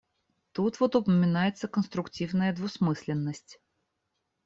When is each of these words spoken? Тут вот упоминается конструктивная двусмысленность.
Тут 0.53 0.79
вот 0.79 0.95
упоминается 0.95 1.67
конструктивная 1.67 2.55
двусмысленность. 2.55 3.61